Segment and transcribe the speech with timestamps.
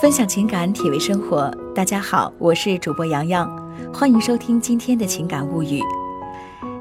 [0.00, 1.52] 分享情感，体味生活。
[1.74, 3.50] 大家好，我是主播洋洋，
[3.92, 5.80] 欢迎收听今天的情感物语。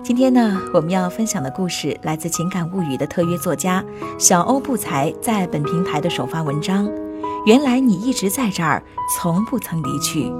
[0.04, 3.84] 今天呢，我们要分享的故事来自《情感物语》的特约作家
[4.20, 6.88] 小欧不才在本平台的首发文章。
[7.48, 8.84] 原来你一直在这儿，
[9.16, 10.32] 从不曾离去。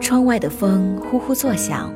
[0.00, 1.92] 窗外的风呼呼作响，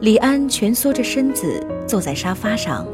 [0.00, 2.84] 李安蜷缩着身子坐在沙发上，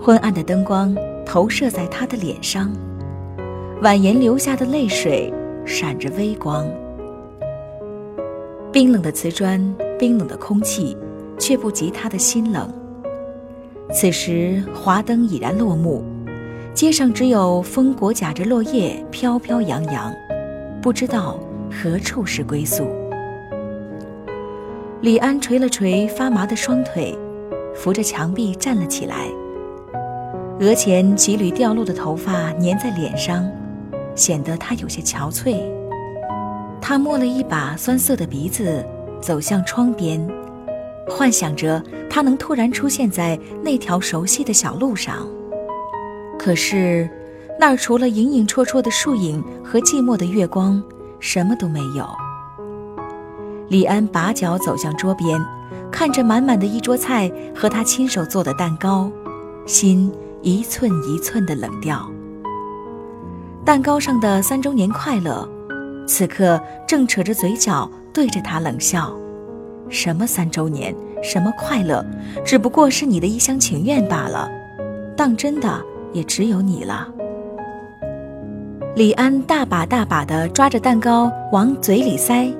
[0.00, 2.70] 昏暗的灯光投射在他的脸上，
[3.80, 5.32] 婉言流下的泪水
[5.64, 6.66] 闪着微光。
[8.72, 9.60] 冰冷的瓷砖，
[9.98, 10.96] 冰冷的空气，
[11.38, 12.72] 却不及他的心冷。
[13.92, 16.02] 此时华灯已然落幕，
[16.72, 20.12] 街上只有风裹夹着落叶飘飘扬扬，
[20.80, 21.38] 不知道
[21.70, 22.88] 何处是归宿。
[25.02, 27.16] 李安捶了捶发麻的双腿，
[27.74, 29.26] 扶着墙壁站了起来。
[30.62, 33.50] 额前几缕掉落的头发粘在脸上，
[34.14, 35.60] 显得他有些憔悴。
[36.80, 38.86] 他摸了一把酸涩的鼻子，
[39.20, 40.24] 走向窗边。
[41.08, 45.26] 幻想着他能突然出现在那条熟悉的小路上，
[46.38, 47.10] 可是
[47.58, 50.80] 那儿除了影影绰绰的树影和寂寞的月光，
[51.18, 52.08] 什么都没有。
[53.68, 55.44] 李安拔脚走向桌边，
[55.90, 59.10] 看着满满的一桌菜和他亲手做的蛋糕，
[59.66, 62.08] 心一寸一寸的冷掉。
[63.64, 65.48] 蛋糕上的“三周年快乐”，
[66.06, 69.16] 此刻正扯着嘴角对着他冷笑。
[69.88, 72.04] 什么三周年，什么快乐，
[72.44, 74.50] 只不过是你的一厢情愿罢了。
[75.16, 75.80] 当真的，
[76.12, 77.08] 也只有你了。
[78.96, 82.52] 李安大把大把的抓着蛋糕往嘴里塞，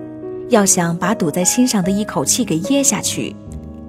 [0.51, 3.35] 要想把堵在心上的一口气给噎下去，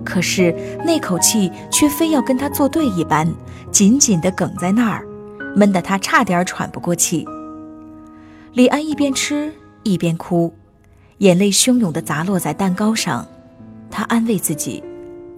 [0.04, 0.54] 可是
[0.86, 3.28] 那口气却非要跟他作对一般，
[3.72, 5.06] 紧紧的哽在那儿，
[5.56, 7.26] 闷得他差点喘不过气。
[8.54, 9.54] 李安一边吃
[9.84, 10.54] 一边哭，
[11.20, 13.26] 眼泪汹涌的砸落在蛋糕上。
[13.90, 14.84] 他安慰自己：“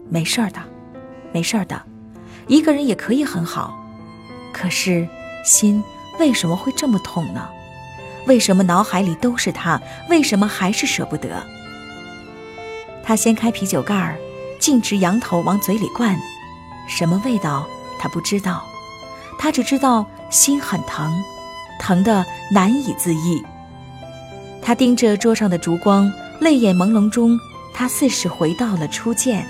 [0.09, 0.59] 没事儿的，
[1.31, 1.81] 没事儿的，
[2.47, 3.77] 一个人也可以很好。”
[4.53, 5.07] 可是
[5.43, 5.83] 心
[6.19, 7.47] 为什么会这么痛呢？
[8.27, 9.79] 为什么脑海里都是他？
[10.09, 11.43] 为什么还是舍不得？
[13.03, 14.17] 他掀开啤酒盖儿，
[14.65, 16.19] 径直仰头往嘴里灌，
[16.87, 17.67] 什么味道
[17.99, 18.65] 他不知道，
[19.37, 21.13] 他只知道心很疼，
[21.79, 23.45] 疼得难以自抑。
[24.63, 27.39] 他盯着桌上的烛光，泪眼朦胧中。
[27.75, 29.45] 他似是回到了初见。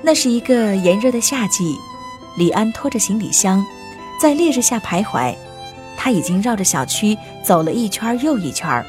[0.00, 1.76] 那是一个炎热的夏季，
[2.38, 3.62] 李安拖着行李箱，
[4.18, 5.36] 在烈日下徘徊。
[5.98, 8.82] 他已经绕着小区走了一圈又一圈，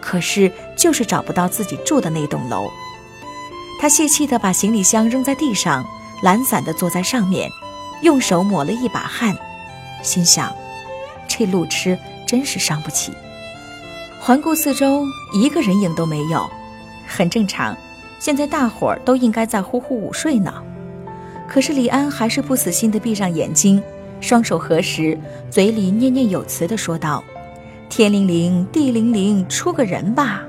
[0.00, 2.70] 可是就是找不到自己住的那栋楼。
[3.82, 5.84] 他泄气地把行李箱扔在地上，
[6.22, 7.50] 懒散地坐在上面，
[8.02, 9.36] 用手抹了一把汗，
[10.04, 10.54] 心想：
[11.26, 13.10] 这路痴真是伤不起。
[14.20, 15.04] 环顾四周，
[15.34, 16.48] 一个人影都没有。
[17.08, 17.76] 很正常，
[18.20, 20.54] 现在大伙儿都应该在呼呼午睡呢。
[21.48, 23.82] 可是李安还是不死心地闭上眼睛，
[24.20, 25.18] 双手合十，
[25.50, 27.24] 嘴里念念有词地说道
[27.90, 30.44] ：“天灵灵，地灵灵，出个人吧。”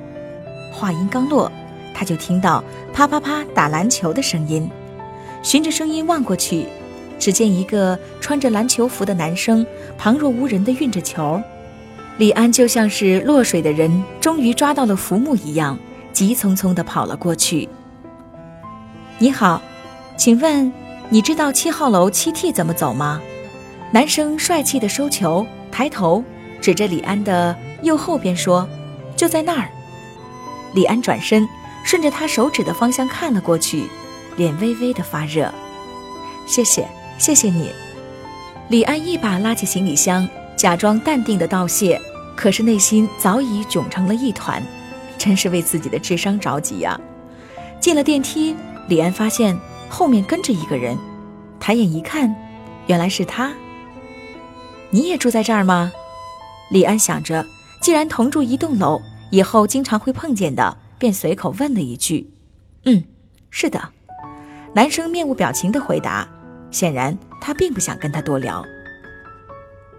[0.71, 1.51] 话音刚落，
[1.93, 4.69] 他就听到啪啪啪打篮球的声音。
[5.41, 6.65] 循着声音望过去，
[7.19, 9.65] 只见一个穿着篮球服的男生
[9.97, 11.41] 旁若无人地运着球。
[12.17, 15.77] 李安就像是落水的人，终于抓到了浮木一样。
[16.13, 17.67] 急匆匆地跑了过去。
[19.17, 19.59] 你好，
[20.15, 20.71] 请问
[21.09, 23.19] 你知道七号楼七 T 怎么走吗？
[23.91, 26.23] 男生帅气的收球，抬头
[26.61, 28.69] 指着李安的右后边说
[29.17, 29.67] ：“就在那儿。”
[30.75, 31.49] 李安转身，
[31.83, 33.87] 顺着他手指的方向看了过去，
[34.37, 35.53] 脸微微的发热。
[36.47, 37.71] 谢谢，谢谢你。
[38.69, 42.01] 李安一把拉起行李箱，假装淡定的道谢，
[42.35, 44.63] 可是内心早已窘成了一团。
[45.17, 46.99] 真是为自己的智商着急呀！
[47.79, 48.55] 进了电梯，
[48.89, 49.57] 李安发现
[49.87, 50.97] 后面跟着一个人，
[51.59, 52.35] 抬眼一看，
[52.87, 53.53] 原来是他。
[54.89, 55.93] 你也住在这儿吗？
[56.71, 57.45] 李安想着，
[57.81, 62.31] 既然同住一栋楼，以后经常会碰见的，便随口问了一句
[62.87, 63.03] ：“嗯，
[63.49, 63.89] 是的。”
[64.73, 66.25] 男生面无表情的回答，
[66.71, 68.65] 显然他并不想跟他多聊。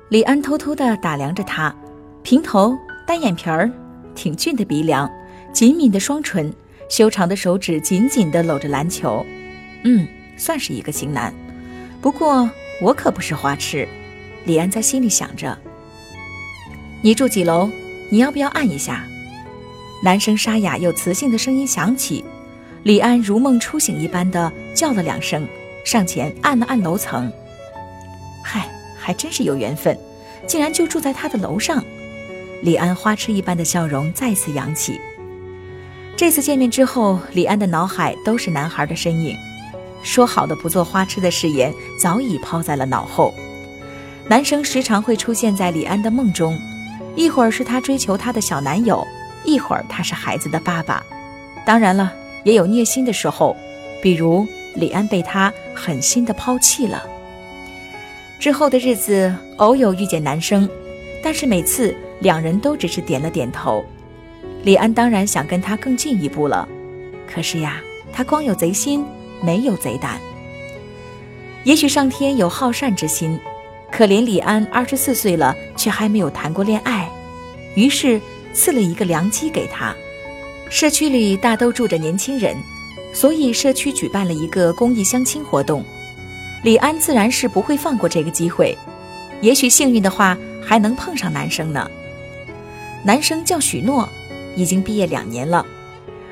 [0.08, 1.76] 李安偷偷的打量着他，
[2.22, 2.74] 平头，
[3.06, 3.70] 单眼皮儿。
[4.14, 5.06] 挺俊的鼻梁，
[5.52, 6.50] 紧抿的双唇，
[6.88, 9.26] 修长的手指紧紧地搂着篮球，
[9.82, 10.08] 嗯，
[10.38, 11.34] 算是一个型男。
[12.00, 12.48] 不过
[12.80, 13.86] 我可不是花痴，
[14.46, 15.58] 李安在心里想着。
[17.02, 17.68] 你住几楼？
[18.10, 19.04] 你要不要按一下？
[20.04, 22.22] 男生沙哑又磁性的声音响起，
[22.82, 25.48] 李安如梦初醒一般的叫了两声，
[25.82, 27.32] 上前按了按楼层。
[28.42, 28.68] 嗨，
[28.98, 29.98] 还真是有缘分，
[30.46, 31.82] 竟然就住在他的楼上。
[32.60, 35.00] 李安花痴一般的笑容再次扬起。
[36.18, 39.34] 这次见面之后，李安的脑海都是男孩的身影，
[40.02, 43.32] 说好的不做花痴的誓言早已抛在了脑后。
[44.28, 46.58] 男生时常会出现在李安的梦中，
[47.16, 49.02] 一会儿是他追求他的小男友，
[49.44, 51.02] 一会儿他是孩子的爸爸。
[51.66, 52.12] 当然了，
[52.44, 53.56] 也有虐心的时候，
[54.02, 57.02] 比如李安被他狠心的抛弃了。
[58.38, 60.68] 之后的日子，偶有遇见男生，
[61.22, 63.84] 但是每次两人都只是点了点头。
[64.62, 66.68] 李安当然想跟他更进一步了，
[67.26, 67.80] 可是呀，
[68.12, 69.04] 他光有贼心，
[69.40, 70.18] 没有贼胆。
[71.64, 73.38] 也许上天有好善之心。
[73.90, 77.08] 可怜李安二十四岁了，却还没有谈过恋爱，
[77.76, 78.20] 于是
[78.54, 79.94] 赐了一个良机给他。
[80.70, 82.56] 社区里大都住着年轻人，
[83.12, 85.84] 所以社区举办了一个公益相亲活动。
[86.62, 88.76] 李安自然是不会放过这个机会，
[89.42, 91.90] 也许幸运的话还能碰上男生呢。
[93.04, 94.08] 男生叫许诺，
[94.56, 95.66] 已经毕业两年了，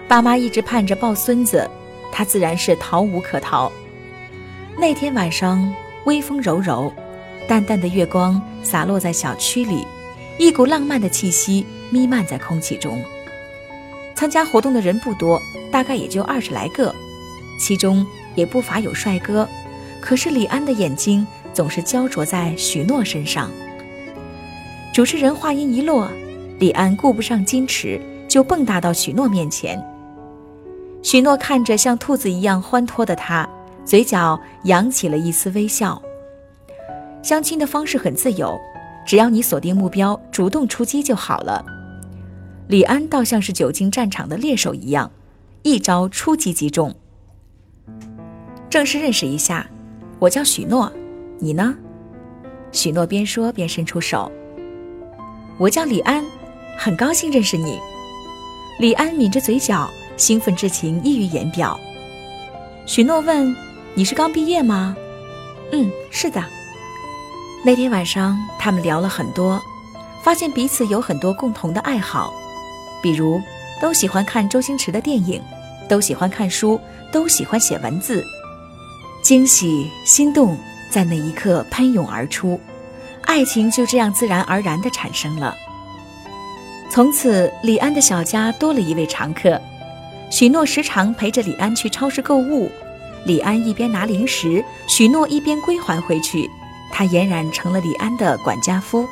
[0.08, 1.68] 爸妈一直盼着抱孙子，
[2.10, 3.70] 他自然是逃无可逃。
[4.78, 5.74] 那天晚上
[6.06, 6.90] 微风柔柔。
[7.48, 9.84] 淡淡的月光洒落在小区里，
[10.38, 13.00] 一股浪漫的气息弥漫在空气中。
[14.14, 15.40] 参加活动的人不多，
[15.70, 16.94] 大概也就二十来个，
[17.60, 19.46] 其中也不乏有帅哥。
[20.00, 23.50] 可是李安的眼睛总是焦灼在许诺身上。
[24.92, 26.08] 主持人话音一落，
[26.58, 29.82] 李安顾不上矜持，就蹦跶到许诺面前。
[31.02, 33.48] 许诺看着像兔子一样欢脱的他，
[33.84, 36.00] 嘴角扬起了一丝微笑。
[37.22, 38.58] 相亲的方式很自由，
[39.06, 41.64] 只要你锁定目标，主动出击就好了。
[42.68, 45.10] 李安倒像是久经战场的猎手一样，
[45.62, 46.94] 一招出击即中。
[48.70, 49.68] 正式认识一下，
[50.18, 50.90] 我叫许诺，
[51.38, 51.74] 你呢？
[52.70, 54.32] 许诺边说边伸出手。
[55.58, 56.24] 我叫李安，
[56.78, 57.78] 很高兴认识你。
[58.78, 61.78] 李安抿着嘴角，兴奋之情溢于言表。
[62.86, 63.54] 许诺问
[63.94, 64.96] ：“你是刚毕业吗
[65.72, 66.42] ？”“嗯，是的。”
[67.64, 69.62] 那天晚上，他们聊了很多，
[70.22, 72.32] 发现彼此有很多共同的爱好，
[73.02, 73.40] 比如
[73.80, 75.42] 都喜欢看周星驰的电影，
[75.88, 78.24] 都喜欢看书，都喜欢写文字。
[79.22, 80.56] 惊喜、心动
[80.90, 82.58] 在那一刻喷涌而出，
[83.24, 85.54] 爱情就这样自然而然地产生了。
[86.90, 89.60] 从此，李安的小家多了一位常客，
[90.30, 92.70] 许诺时常陪着李安去超市购物，
[93.24, 96.48] 李安一边拿零食，许诺一边归还回去。
[96.92, 99.06] 他俨然成了李安的管家夫，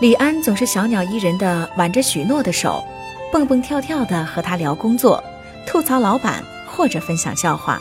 [0.00, 2.84] 李安总是小鸟依人地挽着许诺的手，
[3.32, 5.22] 蹦蹦跳跳地和他聊工作、
[5.66, 7.80] 吐槽老板或者分享笑话，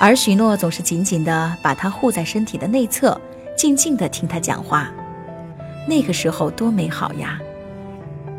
[0.00, 3.20] 而许诺总是紧紧地把他护在身体的内侧，
[3.56, 4.88] 静静地听他讲话。
[5.88, 7.40] 那个时候多美好呀！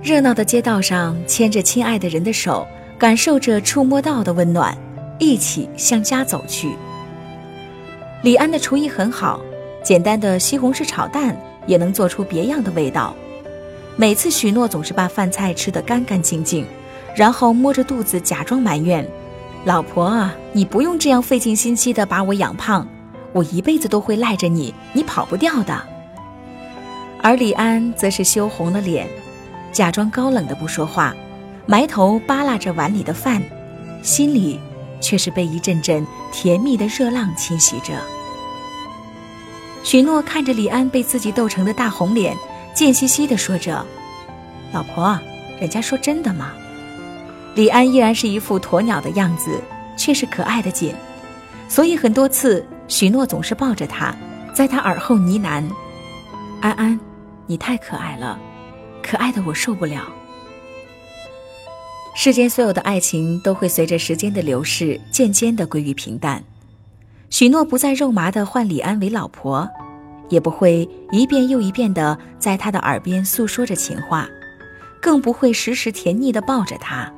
[0.02, 2.66] 热闹的街道上，牵着亲爱的人的手，
[2.98, 4.78] 感受着触摸到的温暖，
[5.20, 6.74] 一起向家走去。
[8.22, 9.40] 李安的厨艺很好。
[9.84, 11.38] 简单的西红柿炒蛋
[11.68, 13.14] 也能做出别样的味道。
[13.96, 16.66] 每次许诺总是把饭菜吃得干干净净，
[17.16, 19.08] 然后摸着肚子假装埋怨
[19.66, 22.88] ：“老婆啊，你不用这样费尽心机的把我养胖，
[23.32, 25.80] 我一辈子都会赖着你，你跑不掉的。”
[27.22, 29.08] 而李安则是羞红了脸，
[29.72, 31.16] 假装高冷的不说话，
[31.68, 33.42] 埋头扒拉着碗里的饭，
[34.02, 34.60] 心里
[35.00, 37.94] 却是被一阵阵甜蜜的热浪侵袭着。
[39.84, 42.36] 许诺看着李安被自己逗成的大红脸，
[42.74, 43.86] 贱兮兮地说着
[44.74, 45.18] ：“老婆，
[45.60, 46.54] 人家说真的吗？”
[47.56, 49.62] 李安依然是一副鸵鸟的样子，
[49.96, 50.94] 却是可爱的紧。
[51.70, 54.14] 所以很多次，许诺总是抱着他，
[54.54, 55.64] 在他耳后呢喃
[56.62, 57.00] ：“安安，
[57.46, 58.40] 你太可爱了，
[59.04, 60.02] 可爱的我受不了。”
[62.16, 66.44] 世间所有的爱情都会随着时间的流逝，渐渐地归于平淡。
[67.30, 69.68] 许诺不再肉麻地唤李安为老婆，
[70.30, 74.28] 也不会一遍又一遍地在他的耳边诉说着情话，
[75.02, 77.12] 更不会时时甜腻地抱着他。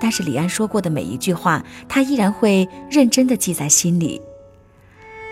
[0.00, 4.20] 但是李安说过的每一句话，他依然会认真地记在心里。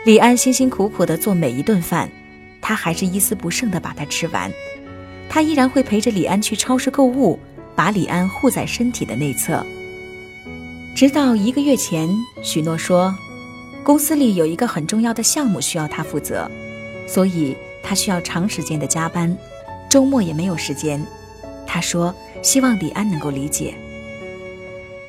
[0.04, 2.08] 李安辛辛苦苦地做每一顿饭，
[2.62, 4.50] 他还是一丝不剩地把它吃完。
[5.28, 7.38] 他依然会陪着李安去超市购物，
[7.74, 9.64] 把李安护在身体的内侧。
[10.94, 12.08] 直到一个月前，
[12.42, 13.14] 许诺说。
[13.82, 16.50] 公司里有一个很重要的项目需要他负责，
[17.08, 19.36] 所以他需要长时间的加班，
[19.88, 21.04] 周末也没有时间。
[21.66, 23.74] 他说希望李安能够理解。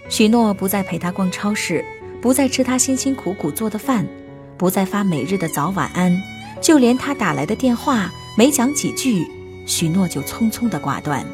[0.09, 1.83] 许诺不再陪他逛超市，
[2.21, 4.05] 不再吃他辛辛苦苦做的饭，
[4.57, 6.17] 不再发每日的早晚安，
[6.61, 9.27] 就连他打来的电话没讲几句，
[9.65, 11.25] 许诺就匆匆的挂断。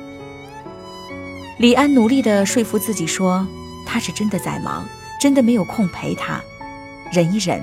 [1.57, 3.45] 李安努力的说服自己说，
[3.85, 4.87] 他是真的在忙，
[5.19, 6.39] 真的没有空陪他，
[7.11, 7.61] 忍一忍，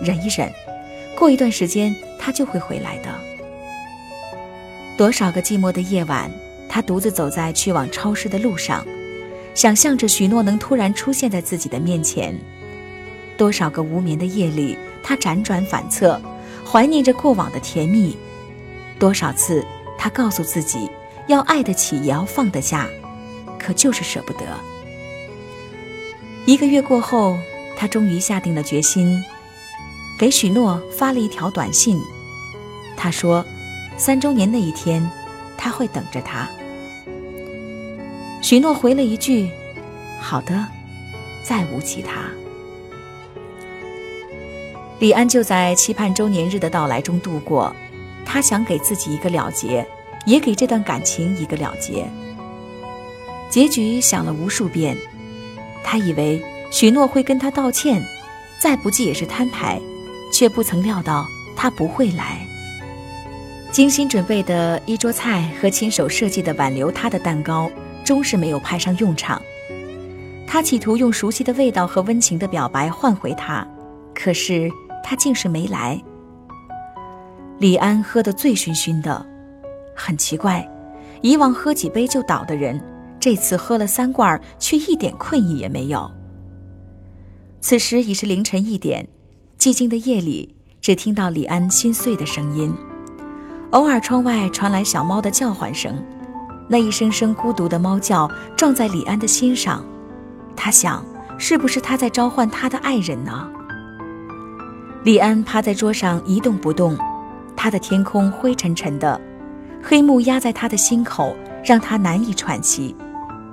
[0.00, 0.50] 忍一忍，
[1.18, 3.08] 过一段时间他就会回来的。
[4.96, 6.30] 多少个寂寞的夜晚，
[6.68, 8.86] 他独自走在去往超市的路上，
[9.54, 12.34] 想象着许诺能突然出现在自己的面前。
[13.36, 16.20] 多少个无眠的夜里，他辗转反侧，
[16.64, 18.16] 怀念着过往的甜蜜。
[18.98, 19.62] 多少次，
[19.98, 20.88] 他告诉自己，
[21.26, 22.88] 要爱得起，也要放得下。
[23.58, 24.40] 可就是舍不得。
[26.46, 27.36] 一个月过后，
[27.76, 29.22] 他终于下定了决心，
[30.18, 32.00] 给许诺发了一条短信。
[32.96, 33.44] 他说
[33.98, 35.08] ：“三周年那一天，
[35.58, 36.48] 他会等着他。”
[38.42, 39.50] 许诺回了一句
[40.18, 40.66] ：“好的，
[41.44, 42.24] 再无其他。”
[44.98, 47.74] 李安就在期盼周年日的到来中度过，
[48.24, 49.86] 他想给自己一个了结，
[50.24, 52.08] 也给这段感情一个了结。
[53.50, 54.96] 结局想了无数遍，
[55.84, 58.02] 他以为许诺会跟他道歉，
[58.58, 59.80] 再不济也是摊牌，
[60.32, 62.46] 却不曾料到他不会来。
[63.70, 67.70] 精心准备的一桌菜和亲手设计的挽留他的蛋糕，
[68.04, 69.40] 终是没有派上用场。
[70.46, 73.66] 他企图用熟悉的味道和温情的表白换回他，
[74.14, 74.70] 可是
[75.02, 76.00] 他竟是没来。
[77.58, 79.24] 李安喝得醉醺醺的，
[79.94, 80.66] 很奇怪，
[81.20, 82.80] 以往喝几杯就倒的人。
[83.18, 86.08] 这次喝了三罐，却一点困意也没有。
[87.60, 89.08] 此时已是凌晨一点，
[89.58, 92.72] 寂静的夜里，只听到李安心碎的声音，
[93.70, 96.00] 偶尔窗外传来小猫的叫唤声，
[96.68, 99.84] 那一声声孤独的猫叫撞在李安的心上，
[100.54, 101.04] 他想，
[101.38, 103.50] 是不是他在召唤他的爱人呢？
[105.02, 106.96] 李安趴在桌上一动不动，
[107.56, 109.20] 他的天空灰沉沉的，
[109.82, 112.94] 黑幕压在他的心口，让他难以喘息。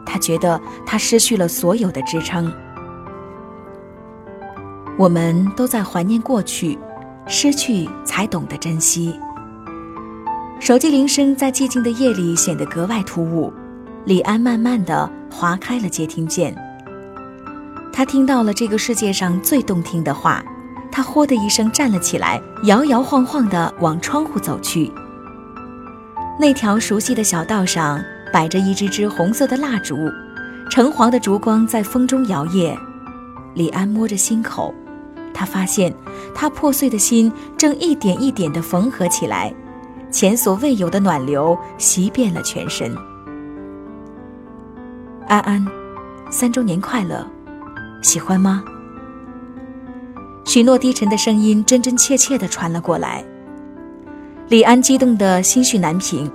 [0.05, 2.53] 他觉得他失去了所有的支撑。
[5.03, 6.79] 我们都在怀念过去，
[7.27, 9.13] 失去才懂得珍惜。
[10.61, 13.51] 手机铃声在寂静的夜里显得格外突兀。
[14.05, 16.55] 李安慢慢的划开了接听键。
[17.91, 20.41] 他听到了这个世界上最动听的话，
[20.89, 24.89] 他豁的一声站了起来，摇摇晃晃的往窗户走去。
[26.39, 28.01] 那条熟悉的小道上。
[28.31, 29.95] 摆着一支支红色的蜡烛，
[30.67, 32.75] 橙黄的烛光在风中摇曳。
[33.53, 34.73] 李安摸着心口，
[35.33, 35.93] 他发现
[36.35, 39.53] 他破碎的心正一点一点地缝合起来，
[40.11, 42.95] 前所未有的暖流袭遍了全身。
[45.27, 45.65] 安安，
[46.29, 47.25] 三周年快乐，
[48.01, 48.63] 喜欢吗？
[50.45, 53.23] 许诺低沉的声音真真切切地传了过来。
[54.49, 56.29] 李安激动的心绪难平，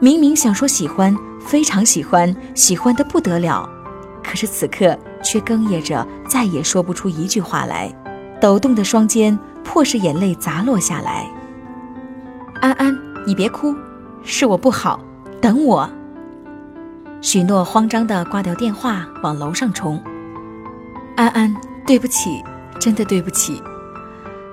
[0.00, 1.16] 明明想说喜欢。
[1.44, 3.68] 非常喜欢，喜欢的不得了，
[4.22, 7.92] 可是此刻却哽咽着，再也说不出一句话来，
[8.42, 11.30] 抖动的双肩迫使眼泪砸落下来。
[12.60, 13.72] 安安，你别哭，
[14.24, 14.98] 是我不好，
[15.40, 15.88] 等我。
[17.20, 20.02] 许诺慌张地挂掉电话，往楼上冲。
[21.14, 21.54] 安安，
[21.86, 22.42] 对不起，
[22.80, 23.62] 真的对不起。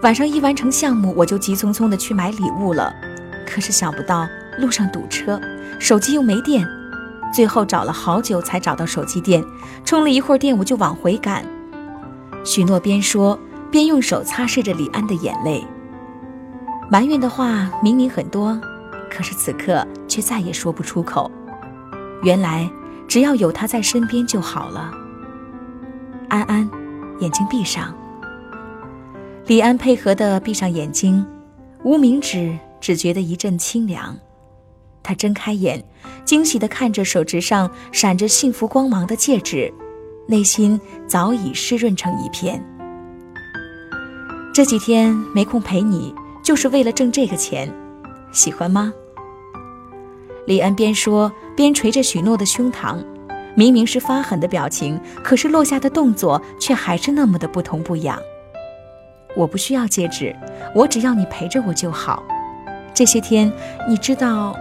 [0.03, 2.93] 晚上一完成项目，我就急匆匆地去买礼物了，
[3.43, 4.27] 可是想不到
[4.59, 5.41] 路上堵车，
[5.79, 6.63] 手机又没电。
[7.33, 9.43] 最后找了好久才找到手机店，
[9.83, 11.43] 充了一会儿电我就往回赶。
[12.45, 13.37] 许诺边说
[13.71, 15.65] 边用手擦拭着李安的眼泪，
[16.89, 18.59] 埋怨的话明明很多，
[19.09, 21.29] 可是此刻却再也说不出口。
[22.23, 22.69] 原来
[23.07, 24.91] 只要有他在身边就好了。
[26.29, 26.69] 安安，
[27.19, 27.95] 眼睛闭上。
[29.45, 31.25] 李安配合的闭上眼睛，
[31.83, 34.17] 无名指只觉得一阵清凉。
[35.01, 35.83] 他睁开眼，
[36.25, 39.73] 惊喜地看着手指上闪着幸福光芒的戒指，
[40.27, 42.63] 内心早已湿润成一片。
[44.59, 46.13] 这几天没空陪你，
[46.43, 47.73] 就是为了挣这个钱，
[48.33, 48.91] 喜欢吗？
[50.47, 52.97] 李安边说边捶着许诺的胸膛，
[53.55, 58.19] 明明是发狠的表情，可是落下的动作却还是那么的不痛不痒。
[59.33, 60.35] 我不需要戒指，
[60.75, 62.21] 我只要你陪着我就好。
[62.93, 63.49] 这些天，
[63.87, 64.53] 你知道。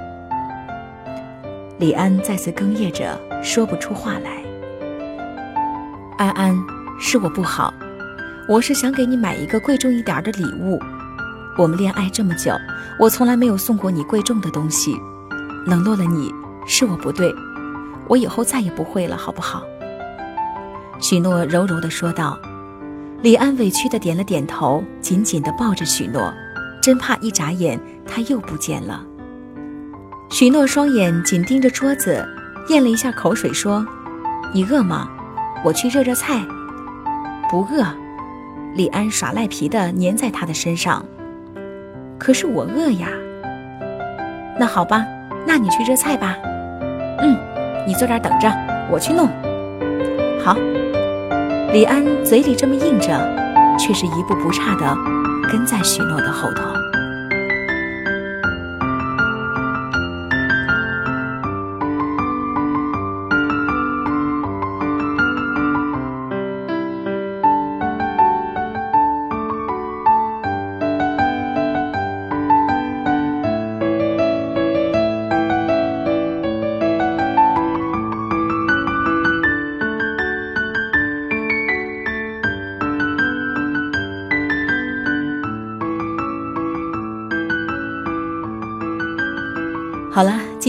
[1.81, 4.31] 李安再次哽咽着，说不出话来。
[6.19, 6.57] 安安，
[7.01, 7.75] 是我不好，
[8.49, 10.81] 我是想给你买一个贵重一点的礼物。
[11.59, 12.59] 我们恋爱这么久，
[12.99, 14.97] 我从来没有送过你贵重的东西，
[15.67, 16.33] 冷落了你
[16.67, 17.31] 是我不对，
[18.09, 19.63] 我以后再也不会了，好不好？
[20.99, 22.39] 许诺柔柔地说道。
[23.21, 26.33] 李安委屈的点了点头，紧紧的抱着许诺，
[26.81, 29.05] 真怕一眨眼他又不见了。
[30.31, 32.27] 许诺双眼紧盯着桌子，
[32.71, 33.85] 咽了一下口水，说
[34.55, 35.07] ：“你饿吗？
[35.63, 36.47] 我去热热菜。”
[37.51, 37.85] 不饿。
[38.75, 41.05] 李安耍赖皮的粘在他的身上。
[42.19, 43.09] 可是我饿呀。
[44.59, 45.05] 那好吧，
[45.47, 46.37] 那你去热菜吧。
[47.21, 47.37] 嗯，
[47.87, 48.51] 你坐这儿等着，
[48.91, 49.29] 我去弄。
[50.45, 50.57] 好。
[51.73, 53.09] 李安嘴里这么应着，
[53.79, 54.97] 却是一步不差的
[55.51, 56.78] 跟在许诺的后头。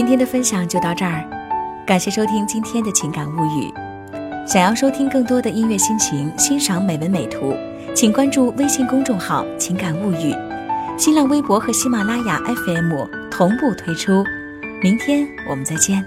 [0.00, 1.22] 今天的分享就到这儿，
[1.84, 3.70] 感谢收听今天的情感物语。
[4.46, 7.54] 想要收听更多的音乐心情，欣赏美文美图，
[7.94, 10.34] 请关注微信公众号“情感物语”，
[10.96, 12.94] 新浪微博和喜马拉雅 FM
[13.30, 14.24] 同步推出。
[14.82, 16.02] 明天我们再见。